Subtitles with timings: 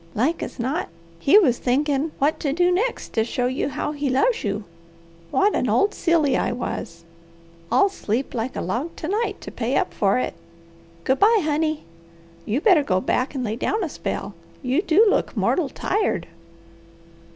[0.15, 4.09] Like as not he was thinkin' what to do next to show you how he
[4.09, 4.63] loves you.
[5.29, 7.03] What an old silly I was!
[7.71, 10.33] I'll sleep like a log to night to pay up for it.
[11.03, 11.83] Good bye, honey!
[12.47, 14.33] You better go back and lay down a spell.
[14.63, 16.27] You do look mortal tired."